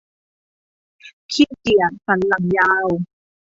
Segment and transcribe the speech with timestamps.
[1.31, 2.87] ขี้เกียจสันหลังยาว